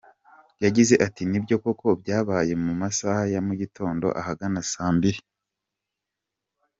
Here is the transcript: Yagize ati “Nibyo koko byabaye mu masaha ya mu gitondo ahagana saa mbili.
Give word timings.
Yagize 0.63 0.95
ati 1.07 1.21
“Nibyo 1.29 1.55
koko 1.63 1.87
byabaye 2.01 2.53
mu 2.63 2.73
masaha 2.81 3.23
ya 3.33 3.41
mu 3.47 3.53
gitondo 3.61 4.05
ahagana 4.21 4.59
saa 4.71 4.91
mbili. 4.95 5.19